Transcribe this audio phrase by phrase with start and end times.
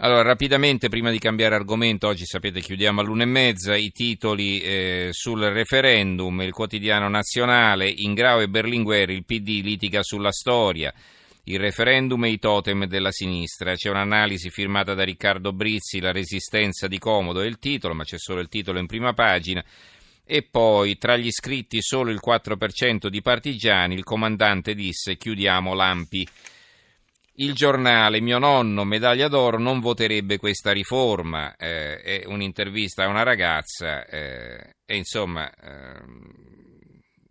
[0.00, 5.08] Allora, rapidamente, prima di cambiare argomento, oggi sapete chiudiamo all'una e mezza, i titoli eh,
[5.10, 10.94] sul referendum, il quotidiano nazionale, Ingrao e Berlinguer, il PD litiga sulla storia,
[11.44, 13.74] il referendum e i totem della sinistra.
[13.74, 18.18] C'è un'analisi firmata da Riccardo Brizzi, la resistenza di Comodo è il titolo, ma c'è
[18.18, 19.64] solo il titolo in prima pagina.
[20.24, 26.24] E poi, tra gli iscritti solo il 4% di partigiani, il comandante disse chiudiamo l'Ampi.
[27.40, 31.54] Il giornale, mio nonno, medaglia d'oro, non voterebbe questa riforma.
[31.54, 36.02] Eh, è un'intervista a una ragazza eh, e insomma, eh,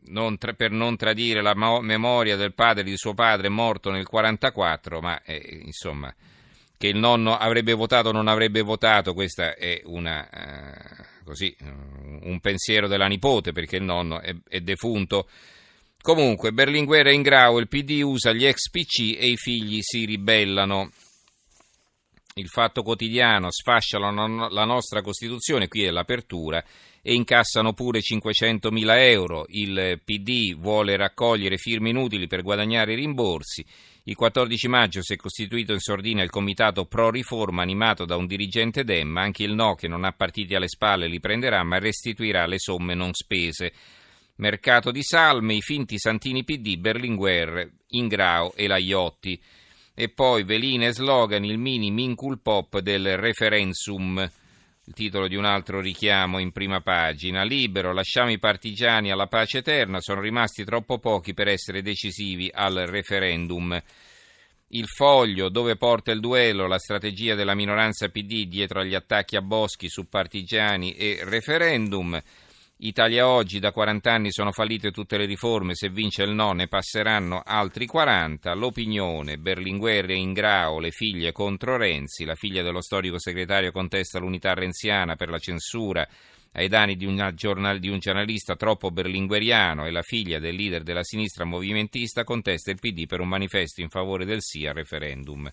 [0.05, 4.07] non tra, per non tradire la mo- memoria del padre di suo padre morto nel
[4.09, 6.15] 1944, ma eh, insomma,
[6.77, 11.53] che il nonno avrebbe votato o non avrebbe votato, questo è una, eh, così,
[12.21, 15.27] un pensiero della nipote perché il nonno è, è defunto.
[16.01, 20.05] Comunque, Berlinguer è in grau, il PD usa gli ex PC e i figli si
[20.05, 20.89] ribellano.
[22.35, 26.63] Il fatto quotidiano sfascia la nostra Costituzione, qui è l'apertura,
[27.01, 29.45] e incassano pure 500 mila euro.
[29.49, 33.65] Il PD vuole raccogliere firme inutili per guadagnare i rimborsi.
[34.04, 38.27] Il 14 maggio si è costituito in Sordina il comitato pro riforma animato da un
[38.27, 39.21] dirigente Demma.
[39.21, 42.93] Anche il no, che non ha partiti alle spalle, li prenderà, ma restituirà le somme
[42.93, 43.73] non spese.
[44.38, 49.41] Mercato di Salme, i finti Santini PD, Berlinguer, Ingrao e la Iotti.
[49.96, 54.20] E poi veline e slogan, il mini mincul pop del referendum.
[54.85, 57.44] Il titolo di un altro richiamo in prima pagina.
[57.44, 62.76] Libero, lasciamo i partigiani alla pace eterna, sono rimasti troppo pochi per essere decisivi al
[62.85, 63.82] referendum.
[64.68, 69.41] Il foglio, dove porta il duello, la strategia della minoranza PD dietro agli attacchi a
[69.41, 72.22] Boschi su partigiani e referendum.
[72.79, 76.67] Italia oggi, da 40 anni sono fallite tutte le riforme, se vince il no ne
[76.67, 78.53] passeranno altri 40.
[78.53, 84.53] L'opinione, Berlinguer e Ingrao, le figlie contro Renzi, la figlia dello storico segretario contesta l'unità
[84.53, 86.07] renziana per la censura
[86.51, 91.03] ai danni di, giornal, di un giornalista troppo berlingueriano e la figlia del leader della
[91.03, 95.51] sinistra movimentista contesta il PD per un manifesto in favore del sì al referendum.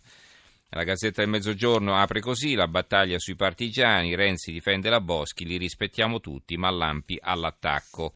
[0.74, 5.56] La Gazzetta del Mezzogiorno apre così la battaglia sui partigiani, Renzi difende la Boschi, li
[5.56, 8.12] rispettiamo tutti, ma Lampi all'attacco.